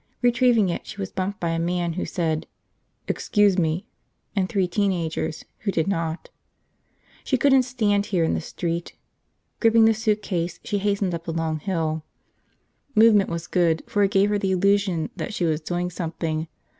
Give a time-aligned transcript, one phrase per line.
[0.23, 2.47] Retrieving it, she was bumped by a man who said,
[3.07, 3.85] "Excuse me"
[4.35, 6.31] and three teen agers who did not.
[7.23, 8.95] She couldn't stand here in the street.
[9.59, 12.03] Gripping the suitcase, she hastened up the long hill.
[12.95, 16.47] Movement was good for it gave her the illusion that she was doing something.